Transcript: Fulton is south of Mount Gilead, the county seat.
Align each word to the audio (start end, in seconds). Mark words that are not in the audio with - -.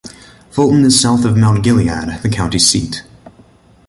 Fulton 0.49 0.83
is 0.83 0.99
south 0.99 1.25
of 1.25 1.37
Mount 1.37 1.63
Gilead, 1.63 2.21
the 2.23 2.29
county 2.31 2.57
seat. 2.57 3.03